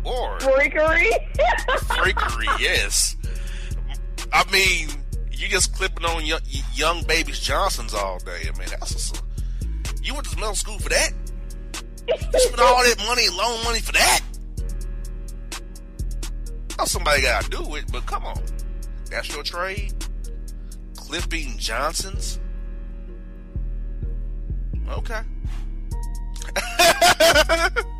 Or 0.03 0.39
Freakery. 0.39 1.10
freakery, 1.88 2.60
yes. 2.60 3.15
I 4.34 4.50
mean, 4.51 4.89
you 5.31 5.48
just 5.48 5.74
clipping 5.75 6.05
on 6.05 6.25
young, 6.25 6.41
young 6.74 7.03
babies 7.03 7.39
Johnsons 7.39 7.93
all 7.93 8.17
day. 8.20 8.50
I 8.53 8.58
mean, 8.58 8.67
that's 8.70 9.12
a, 9.12 9.22
you 10.01 10.13
went 10.13 10.27
to 10.29 10.36
middle 10.38 10.55
school 10.55 10.79
for 10.79 10.89
that. 10.89 11.12
You 12.08 12.39
spent 12.39 12.60
all 12.60 12.84
that 12.84 12.98
money, 13.08 13.29
loan 13.29 13.63
money 13.63 13.79
for 13.79 13.91
that. 13.93 14.22
Now 16.77 16.86
somebody 16.86 17.22
got 17.22 17.43
to 17.43 17.50
do 17.50 17.75
it, 17.75 17.86
but 17.91 18.05
come 18.05 18.25
on, 18.25 18.41
that's 19.10 19.31
your 19.34 19.43
trade. 19.43 19.93
Clipping 20.96 21.58
Johnsons. 21.58 22.39
Okay. 24.89 25.22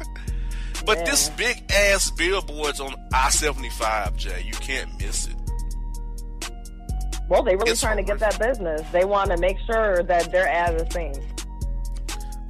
but 0.86 0.98
Yeah. 1.00 1.06
this 1.06 1.30
big 1.30 1.64
ass 1.72 2.12
billboards 2.12 2.80
on 2.80 2.96
I 3.14 3.30
seventy 3.30 3.70
five, 3.72 4.16
Jae, 4.18 4.44
you 4.46 4.54
can't 4.54 5.00
miss 5.00 5.28
it. 5.28 5.36
well, 7.30 7.44
they 7.44 7.56
really 7.56 7.72
It's 7.72 7.82
trying 7.82 7.98
to 7.98 8.04
get 8.04 8.20
that 8.20 8.38
business. 8.40 8.82
They 8.92 9.06
want 9.06 9.32
to 9.32 9.38
make 9.38 9.58
sure 9.66 10.04
that 10.04 10.32
their 10.32 10.48
ad 10.48 10.76
is 10.82 10.94
seen. 10.94 11.14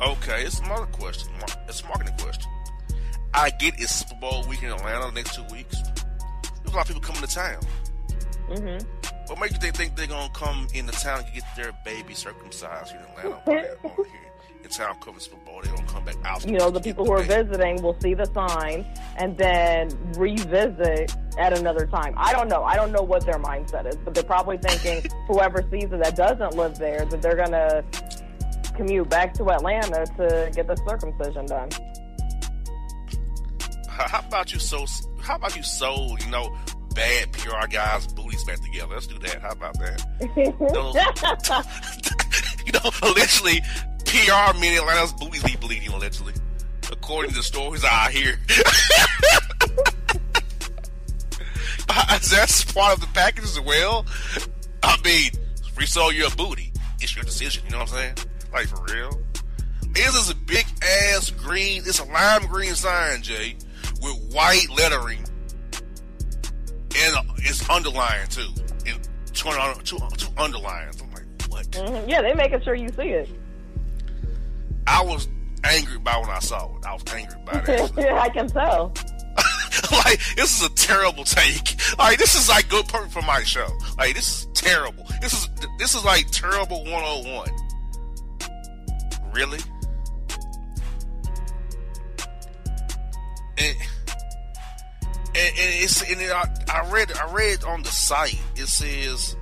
Okay, 0.02 0.44
it's 0.44 0.60
another 0.60 0.88
question. 0.88 1.30
It's 1.68 1.82
a 1.82 1.88
marketing 1.88 2.16
question. 2.18 2.50
I 3.34 3.50
get 3.52 3.80
it's 3.80 3.94
Super 3.94 4.16
Bowl 4.20 4.44
week 4.48 4.64
in 4.64 4.70
Atlanta 4.72 5.06
the 5.06 5.12
next 5.12 5.36
two 5.36 5.44
weeks. 5.54 5.76
There's 5.84 6.74
a 6.74 6.76
lot 6.76 6.82
of 6.90 6.96
people 6.96 7.02
coming 7.02 7.22
to 7.22 7.34
town. 7.34 7.62
hmm 8.48 8.78
What 9.28 9.40
makes 9.40 9.54
you 9.64 9.72
think, 9.72 9.96
they're 9.96 10.08
gonna 10.08 10.34
come 10.34 10.68
into 10.74 10.92
town 10.94 11.24
and 11.26 11.34
get 11.34 11.44
their 11.56 11.72
baby 11.86 12.14
circumcised 12.16 12.92
here 12.92 13.00
in 13.00 13.06
Atlanta? 13.30 13.42
Or 13.46 13.62
they're 13.62 13.78
on 13.84 13.96
here 14.06 14.32
in 14.64 14.70
town 14.70 14.96
covering 15.00 15.20
Super 15.20 15.38
Bowl, 15.46 15.62
they're 15.64 15.74
gonna 15.76 15.78
come 15.78 15.81
back 15.81 15.81
out. 15.81 15.81
You 16.46 16.58
know, 16.58 16.70
the 16.70 16.80
people 16.80 17.06
who 17.06 17.12
are 17.12 17.24
visiting 17.24 17.82
will 17.82 17.98
see 18.02 18.14
the 18.14 18.26
sign 18.26 18.86
and 19.18 19.38
then 19.38 19.90
revisit 20.18 21.16
at 21.38 21.58
another 21.58 21.86
time. 21.86 22.14
I 22.18 22.34
don't 22.34 22.48
know. 22.48 22.64
I 22.64 22.76
don't 22.76 22.92
know 22.92 23.04
what 23.04 23.26
their 23.26 23.40
mindset 23.40 23.88
is, 23.88 23.96
but 23.98 24.14
they're 24.14 24.24
probably 24.24 24.58
thinking 24.58 25.10
whoever 25.28 25.64
sees 25.72 25.86
it 25.86 26.04
that 26.04 26.16
doesn't 26.16 26.56
live 26.56 26.78
there 26.78 27.06
that 27.06 27.22
they're 27.22 27.36
gonna 27.36 27.84
commute 28.76 29.10
back 29.10 29.34
to 29.36 29.50
Atlanta 29.52 30.06
to 30.18 30.52
get 30.56 30.68
the 30.68 30.76
circumcision 30.88 31.46
done. 31.46 31.70
How 33.88 34.26
about 34.28 34.54
you 34.54 34.60
so? 34.60 34.86
How 35.22 35.36
about 35.36 35.56
you 35.56 35.64
sew? 35.64 36.18
You 36.20 36.32
know, 36.32 36.56
bad 36.96 37.32
PR 37.34 37.68
guys' 37.68 38.08
booties 38.08 38.44
back 38.44 38.60
together. 38.62 38.94
Let's 38.94 39.08
do 39.08 39.20
that. 39.20 39.42
How 39.42 39.52
about 39.52 39.78
that? 39.80 40.06
you 42.66 42.72
know, 42.72 42.92
allegedly, 43.10 43.62
PR 44.12 44.54
meaning 44.60 44.80
Atlanta's 44.80 45.14
booties 45.14 45.42
be 45.44 45.56
bleeding, 45.56 45.88
allegedly. 45.90 46.34
According 46.92 47.32
to 47.34 47.42
stories 47.44 47.86
I 47.86 48.12
hear. 48.12 48.38
That's 52.30 52.64
part 52.74 52.94
of 52.94 53.02
the 53.02 53.08
package 53.14 53.44
as 53.46 53.60
well. 53.62 54.06
I 54.84 54.98
mean, 55.04 55.32
resell 55.78 56.12
your 56.12 56.30
booty. 56.32 56.72
It's 57.00 57.16
your 57.16 57.24
decision, 57.24 57.64
you 57.66 57.72
know 57.72 57.80
what 57.80 57.92
I'm 57.94 57.98
saying? 57.98 58.16
Like, 58.54 58.68
for 58.68 58.84
real. 58.94 59.20
This 59.90 60.14
is 60.16 60.30
a 60.30 60.36
big 60.36 60.66
ass 60.84 61.30
green, 61.32 61.84
it's 61.86 62.00
a 62.00 62.06
lime 62.06 62.48
green 62.48 62.76
sign, 62.76 63.22
Jae, 63.22 63.56
with 64.02 64.34
white 64.34 64.68
lettering. 64.78 65.24
And 66.98 67.16
it's 67.38 67.68
underlined, 67.70 68.30
too. 68.32 68.50
In 68.86 69.00
two, 69.34 69.50
two, 69.84 69.98
two 70.18 70.28
underlines. 70.38 71.02
I'm 71.02 71.12
like, 71.12 71.26
what? 71.50 71.66
Mhm. 71.72 72.10
Yeah, 72.10 72.22
they 72.22 72.34
making 72.34 72.62
sure 72.64 72.76
you 72.76 72.90
see 72.90 73.04
it. 73.10 73.30
I 74.88 75.04
was 75.04 75.28
angry 75.64 76.00
by 76.00 76.18
when 76.18 76.30
I 76.30 76.40
saw 76.40 76.76
it. 76.78 76.86
I 76.86 76.94
was 76.94 77.04
angry 77.14 77.40
by 77.46 77.64
it. 77.66 77.98
I 78.14 78.30
can 78.30 78.48
tell. 78.48 78.94
like 79.92 80.20
this 80.36 80.60
is 80.60 80.66
a 80.66 80.74
terrible 80.76 81.24
take. 81.24 81.78
Like 81.98 82.18
this 82.18 82.36
is 82.36 82.50
like 82.50 82.70
good 82.70 82.88
perfect 82.88 83.14
for 83.14 83.22
my 83.22 83.44
show. 83.44 83.68
Like 83.98 84.16
this 84.16 84.42
is 84.42 84.48
terrible. 84.54 85.06
This 85.22 85.34
is 85.34 85.50
this 85.78 85.96
is 85.96 86.04
like 86.04 86.30
terrible 86.32 86.84
101. 86.84 87.50
Really? 89.34 89.60
And 93.58 93.78
and, 95.34 95.48
and 95.58 95.84
it's 95.84 96.02
and 96.10 96.22
it, 96.22 96.32
I, 96.32 96.50
I 96.70 96.90
read 96.92 97.12
I 97.18 97.32
read 97.34 97.64
on 97.64 97.84
the 97.84 97.90
site 97.90 98.40
it 98.56 98.68
says 98.68 99.38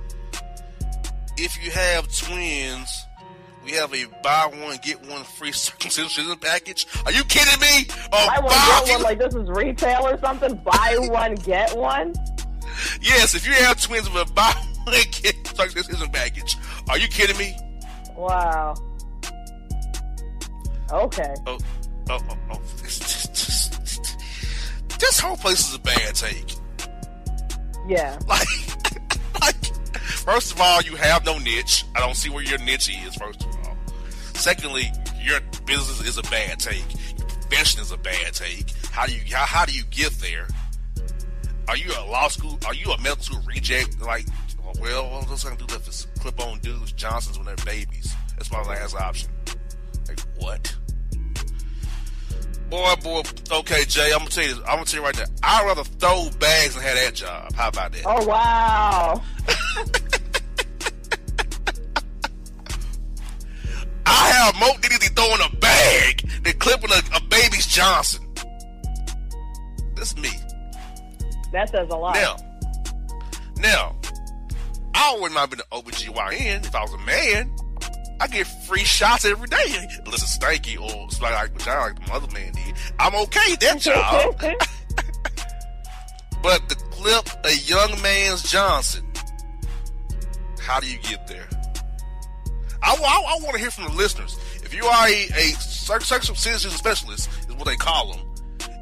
if 1.36 1.64
you 1.64 1.70
have 1.72 2.06
twins 2.14 3.06
we 3.64 3.72
have 3.72 3.92
a 3.94 4.06
buy 4.22 4.50
one 4.62 4.78
get 4.82 5.06
one 5.08 5.24
free 5.24 5.52
circumcision 5.66 6.36
package. 6.38 6.86
Are 7.04 7.12
you 7.12 7.24
kidding 7.24 7.60
me? 7.60 7.86
A 8.06 8.10
Buy 8.10 8.38
one, 8.40 8.48
buy- 8.48 8.82
get 8.86 8.94
one. 8.94 9.02
Like 9.02 9.18
this 9.18 9.34
is 9.34 9.48
retail 9.48 10.06
or 10.06 10.18
something. 10.20 10.54
Buy 10.56 10.96
one, 11.10 11.34
get 11.36 11.76
one. 11.76 12.14
Yes, 13.00 13.34
if 13.34 13.46
you 13.46 13.52
have 13.52 13.80
twins 13.80 14.10
with 14.10 14.28
a 14.28 14.32
buy 14.32 14.52
one 14.84 14.94
get 15.22 15.46
circumcision 15.46 16.08
package. 16.10 16.56
Are 16.88 16.98
you 16.98 17.08
kidding 17.08 17.36
me? 17.36 17.56
Wow. 18.16 18.74
Okay. 20.90 21.34
Oh, 21.46 21.58
oh, 22.10 22.18
oh, 22.28 22.36
oh. 22.50 22.60
This, 22.82 22.98
this, 22.98 23.68
this, 23.68 24.16
this 24.98 25.20
whole 25.20 25.36
place 25.36 25.68
is 25.68 25.74
a 25.76 25.78
bad 25.78 26.14
take. 26.14 26.52
Yeah. 27.88 28.18
Like, 28.26 28.46
first 30.30 30.52
of 30.52 30.60
all, 30.60 30.80
you 30.82 30.94
have 30.94 31.24
no 31.24 31.38
niche. 31.38 31.84
I 31.96 32.00
don't 32.00 32.14
see 32.14 32.30
where 32.30 32.44
your 32.44 32.58
niche 32.58 32.90
is. 33.04 33.14
First 33.16 33.42
of 33.42 33.48
all, 33.66 33.76
secondly, 34.34 34.90
your 35.20 35.40
business 35.66 36.00
is 36.06 36.18
a 36.18 36.22
bad 36.22 36.58
take. 36.60 36.84
Your 37.18 37.28
profession 37.28 37.80
is 37.80 37.90
a 37.90 37.96
bad 37.96 38.32
take. 38.32 38.70
How 38.92 39.06
do 39.06 39.12
you 39.14 39.22
how, 39.34 39.44
how 39.44 39.64
do 39.64 39.72
you 39.72 39.82
get 39.90 40.12
there? 40.20 40.46
Are 41.68 41.76
you 41.76 41.90
a 41.98 42.04
law 42.06 42.28
school? 42.28 42.58
Are 42.66 42.74
you 42.74 42.92
a 42.92 43.00
medical 43.00 43.24
school 43.24 43.42
reject? 43.46 44.00
Like, 44.00 44.26
well, 44.80 45.06
I'm 45.14 45.28
just 45.28 45.44
gonna 45.44 45.56
do 45.56 45.66
that 45.66 45.80
for 45.80 46.20
clip 46.20 46.40
on 46.40 46.58
dudes 46.60 46.92
Johnsons 46.92 47.36
when 47.36 47.46
they're 47.46 47.56
babies. 47.66 48.14
That's 48.36 48.52
my 48.52 48.62
last 48.62 48.94
option. 48.94 49.30
Like 50.08 50.20
what? 50.38 50.76
Boy, 52.70 52.94
boy. 53.02 53.22
Okay, 53.50 53.82
Jae. 53.82 54.12
I'm 54.12 54.18
gonna 54.18 54.30
tell 54.30 54.44
you. 54.44 54.54
This. 54.54 54.60
I'm 54.60 54.76
gonna 54.76 54.84
tell 54.84 55.00
you 55.00 55.06
right 55.06 55.16
now. 55.16 55.24
I'd 55.42 55.66
rather 55.66 55.82
throw 55.82 56.30
bags 56.38 56.74
than 56.74 56.84
have 56.84 56.96
that 56.96 57.14
job. 57.14 57.52
How 57.54 57.68
about 57.68 57.92
that? 57.92 58.02
Oh 58.06 58.24
wow. 58.26 59.22
I 64.06 64.30
have 64.30 64.56
more 64.58 64.72
dignity 64.80 65.08
throwing 65.14 65.40
a 65.44 65.56
bag 65.56 66.28
than 66.42 66.54
clipping 66.58 66.90
a, 66.90 67.16
a 67.16 67.20
baby's 67.22 67.66
Johnson. 67.66 68.26
That's 69.94 70.16
me. 70.16 70.30
That 71.52 71.68
says 71.68 71.88
a 71.90 71.96
lot. 71.96 72.14
Now, 72.14 72.36
now, 73.58 73.96
I 74.94 75.18
would 75.20 75.32
not 75.32 75.50
mind 75.50 75.52
being 75.52 75.60
an 75.60 75.82
OBGYN 75.82 76.66
if 76.66 76.74
I 76.74 76.82
was 76.82 76.94
a 76.94 76.98
man. 76.98 77.54
I 78.20 78.26
get 78.26 78.46
free 78.46 78.84
shots 78.84 79.24
every 79.24 79.48
day. 79.48 79.88
Unless 80.04 80.22
it's 80.22 80.38
stanky 80.38 80.78
or 80.78 81.06
it's 81.06 81.22
like, 81.22 81.32
like, 81.32 81.66
like 81.66 82.04
the 82.04 82.12
mother 82.12 82.28
man 82.32 82.52
did. 82.52 82.74
I'm 82.98 83.14
okay 83.14 83.56
that 83.60 83.80
job. 83.80 84.38
but 86.42 86.68
to 86.68 86.74
clip 86.74 87.26
a 87.44 87.56
young 87.56 88.02
man's 88.02 88.42
Johnson, 88.42 89.06
how 90.60 90.80
do 90.80 90.86
you 90.86 90.98
get 90.98 91.26
there? 91.26 91.48
I, 92.82 92.92
I, 92.94 93.36
I 93.36 93.42
want 93.42 93.52
to 93.54 93.58
hear 93.58 93.70
from 93.70 93.84
the 93.84 93.92
listeners. 93.92 94.36
If 94.62 94.74
you 94.74 94.84
are 94.84 95.06
a, 95.08 95.24
a 95.34 95.52
circ- 95.60 96.02
circumcision 96.02 96.70
specialist, 96.70 97.28
is 97.48 97.54
what 97.56 97.66
they 97.66 97.76
call 97.76 98.12
them. 98.12 98.20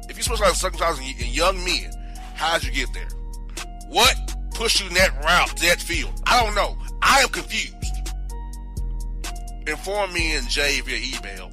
If 0.09 0.17
you 0.17 0.23
specialize 0.23 0.63
in 0.63 0.69
circumcising 0.71 1.19
in 1.19 1.33
young 1.33 1.57
men, 1.63 1.91
how'd 2.35 2.63
you 2.63 2.71
get 2.71 2.93
there? 2.93 3.07
What 3.87 4.15
pushed 4.53 4.81
you 4.81 4.87
in 4.87 4.93
that 4.95 5.23
route, 5.23 5.55
that 5.57 5.79
field? 5.81 6.21
I 6.25 6.43
don't 6.43 6.55
know. 6.55 6.77
I 7.01 7.19
am 7.21 7.29
confused. 7.29 7.75
Inform 9.67 10.13
me 10.13 10.35
and 10.35 10.47
Jae 10.47 10.81
via 10.83 11.17
email 11.19 11.51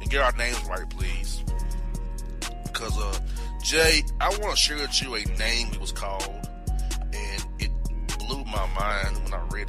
and 0.00 0.10
get 0.10 0.22
our 0.22 0.32
names 0.32 0.60
right, 0.68 0.88
please. 0.88 1.42
because 2.64 2.96
uh, 2.98 3.18
Jae, 3.62 4.10
I 4.20 4.28
want 4.38 4.52
to 4.52 4.56
share 4.56 4.76
with 4.78 5.02
you 5.02 5.14
a 5.16 5.24
name 5.38 5.68
it 5.72 5.80
was 5.80 5.92
called, 5.92 6.48
and 7.12 7.44
it 7.58 7.70
blew 8.18 8.42
my 8.44 8.66
mind 8.78 9.22
when 9.24 9.34
I 9.34 9.46
read 9.50 9.68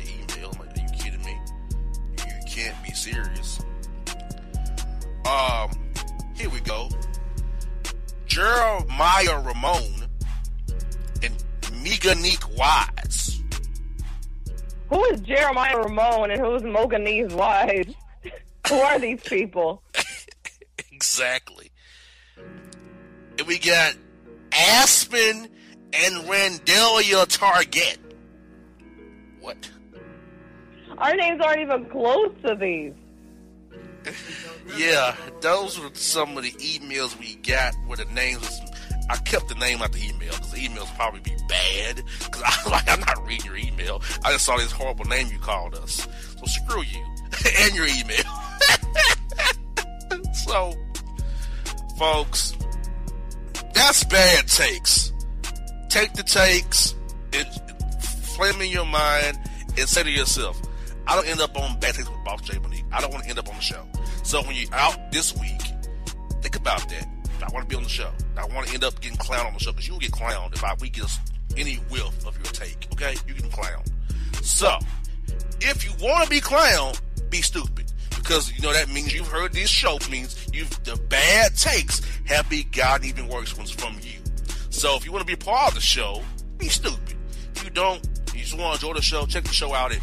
can't 2.51 2.83
be 2.83 2.91
serious. 2.91 3.61
Um, 5.25 5.71
here 6.35 6.49
we 6.49 6.59
go. 6.59 6.89
Jeremiah 8.25 9.41
Ramon 9.41 10.07
and 11.23 11.43
Meganique 11.81 12.57
Wise. 12.57 13.41
Who 14.89 15.03
is 15.05 15.21
Jeremiah 15.21 15.77
Ramon 15.77 16.31
and 16.31 16.41
who 16.41 16.55
is 16.55 16.63
Moganese 16.63 17.31
Wise? 17.31 17.93
who 18.67 18.75
are 18.75 18.99
these 18.99 19.21
people? 19.21 19.81
exactly. 20.91 21.71
And 22.37 23.47
we 23.47 23.59
got 23.59 23.95
Aspen 24.51 25.47
and 25.93 26.15
Randelia 26.25 27.25
Target. 27.27 27.99
What? 29.39 29.69
Our 31.01 31.15
names 31.15 31.41
aren't 31.41 31.61
even 31.61 31.85
close 31.85 32.31
to 32.45 32.55
these. 32.55 32.93
Yeah, 34.77 35.15
those 35.41 35.79
were 35.79 35.89
some 35.93 36.37
of 36.37 36.43
the 36.43 36.51
emails 36.51 37.17
we 37.19 37.35
got 37.37 37.73
where 37.87 37.97
the 37.97 38.05
names. 38.05 38.61
I 39.09 39.17
kept 39.17 39.49
the 39.49 39.55
name 39.55 39.81
out 39.81 39.91
the 39.91 39.99
email 39.99 40.31
because 40.31 40.51
the 40.51 40.59
emails 40.59 40.95
probably 40.95 41.21
be 41.21 41.35
bad. 41.49 42.03
Because 42.19 42.43
I'm 42.65 42.71
like 42.71 42.89
I'm 42.89 42.99
not 42.99 43.25
reading 43.25 43.47
your 43.47 43.57
email. 43.57 44.01
I 44.23 44.31
just 44.31 44.45
saw 44.45 44.57
this 44.57 44.71
horrible 44.71 45.05
name 45.05 45.27
you 45.31 45.39
called 45.39 45.73
us. 45.75 46.07
So 46.39 46.45
screw 46.45 46.83
you 46.83 47.03
and 47.61 47.75
your 47.75 47.87
email. 47.87 48.23
so, 50.45 50.73
folks, 51.97 52.55
that's 53.73 54.03
bad 54.03 54.47
takes. 54.47 55.11
Take 55.89 56.13
the 56.13 56.23
takes 56.23 56.93
and 57.33 57.47
flame 58.35 58.61
in 58.61 58.69
your 58.69 58.85
mind 58.85 59.39
and 59.77 59.89
say 59.89 60.03
to 60.03 60.11
yourself, 60.11 60.61
I 61.07 61.15
don't 61.15 61.27
end 61.27 61.41
up 61.41 61.57
on 61.57 61.79
bad 61.79 61.95
takes 61.95 62.09
with 62.09 62.23
Boss 62.23 62.41
Jae 62.41 62.61
Monique. 62.61 62.85
I 62.91 63.01
don't 63.01 63.11
want 63.11 63.23
to 63.23 63.29
end 63.29 63.39
up 63.39 63.49
on 63.49 63.55
the 63.55 63.61
show. 63.61 63.85
So 64.23 64.41
when 64.43 64.55
you're 64.55 64.73
out 64.73 65.11
this 65.11 65.35
week, 65.37 65.61
think 66.41 66.55
about 66.55 66.87
that. 66.89 67.07
I 67.41 67.51
want 67.51 67.67
to 67.67 67.69
be 67.69 67.75
on 67.75 67.83
the 67.83 67.89
show. 67.89 68.11
I 68.37 68.45
want 68.45 68.67
to 68.67 68.73
end 68.73 68.83
up 68.83 68.99
getting 69.01 69.17
clowned 69.17 69.47
on 69.47 69.53
the 69.53 69.59
show 69.59 69.71
because 69.71 69.87
you 69.87 69.93
will 69.93 69.99
get 69.99 70.11
clowned 70.11 70.53
if 70.53 70.63
I, 70.63 70.75
we 70.79 70.89
get 70.89 71.07
any 71.57 71.75
whiff 71.89 72.25
of 72.25 72.35
your 72.37 72.45
take. 72.45 72.87
Okay, 72.93 73.15
you 73.27 73.33
get 73.33 73.51
clown. 73.51 73.83
So 74.41 74.77
if 75.59 75.83
you 75.83 75.91
want 76.05 76.25
to 76.25 76.29
be 76.29 76.39
clowned, 76.39 77.01
be 77.29 77.41
stupid 77.41 77.91
because 78.09 78.51
you 78.53 78.61
know 78.61 78.73
that 78.73 78.89
means 78.89 79.13
you've 79.13 79.27
heard 79.27 79.53
this 79.53 79.69
show 79.69 79.97
means 80.09 80.47
you've 80.53 80.69
the 80.83 80.95
bad 81.09 81.55
takes 81.55 82.01
have 82.25 82.49
begotten 82.49 83.07
even 83.07 83.27
worse 83.27 83.57
ones 83.57 83.71
from 83.71 83.95
you. 84.01 84.19
So 84.69 84.95
if 84.95 85.05
you 85.05 85.11
want 85.11 85.27
to 85.27 85.27
be 85.27 85.35
part 85.35 85.69
of 85.69 85.75
the 85.75 85.81
show, 85.81 86.21
be 86.57 86.69
stupid. 86.69 87.15
If 87.55 87.63
you 87.63 87.69
don't, 87.71 88.07
you 88.33 88.41
just 88.41 88.57
want 88.57 88.79
to 88.79 88.85
enjoy 88.85 88.95
the 88.95 89.01
show, 89.01 89.25
check 89.25 89.43
the 89.43 89.53
show 89.53 89.73
out 89.73 89.91
at 89.91 89.99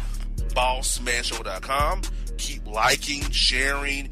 bossmanshow.com. 0.53 2.01
Keep 2.37 2.67
liking, 2.67 3.29
sharing, 3.31 4.09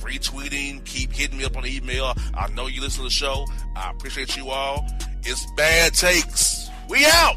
retweeting, 0.00 0.84
keep 0.84 1.12
hitting 1.12 1.38
me 1.38 1.44
up 1.44 1.56
on 1.56 1.66
email. 1.66 2.14
I 2.34 2.48
know 2.50 2.66
you 2.66 2.80
listen 2.80 2.98
to 2.98 3.04
the 3.04 3.10
show. 3.10 3.46
I 3.76 3.90
appreciate 3.90 4.36
you 4.36 4.50
all. 4.50 4.86
It's 5.22 5.46
bad 5.56 5.94
takes. 5.94 6.68
We 6.88 7.06
out. 7.06 7.36